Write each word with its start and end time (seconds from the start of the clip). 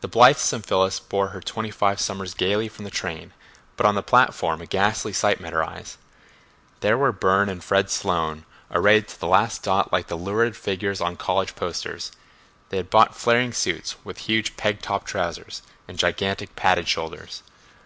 The 0.00 0.08
blithesome 0.08 0.62
Phyllis 0.62 0.98
bore 0.98 1.28
her 1.36 1.42
twenty 1.42 1.70
five 1.70 2.00
summers 2.00 2.32
gayly 2.32 2.66
from 2.66 2.86
the 2.86 2.90
train, 2.90 3.34
but 3.76 3.84
on 3.84 3.94
the 3.94 4.02
platform 4.02 4.62
a 4.62 4.66
ghastly 4.66 5.12
sight 5.12 5.38
met 5.38 5.52
her 5.52 5.62
eyes. 5.62 5.98
There 6.80 6.96
were 6.96 7.12
Burne 7.12 7.50
and 7.50 7.62
Fred 7.62 7.90
Sloane 7.90 8.46
arrayed 8.70 9.06
to 9.08 9.20
the 9.20 9.26
last 9.28 9.62
dot 9.62 9.92
like 9.92 10.06
the 10.06 10.16
lurid 10.16 10.56
figures 10.56 11.02
on 11.02 11.16
college 11.16 11.56
posters. 11.56 12.10
They 12.70 12.78
had 12.78 12.88
bought 12.88 13.14
flaring 13.14 13.52
suits 13.52 13.96
with 14.02 14.16
huge 14.16 14.56
peg 14.56 14.80
top 14.80 15.04
trousers 15.04 15.60
and 15.86 15.98
gigantic 15.98 16.56
padded 16.56 16.88
shoulders. 16.88 17.42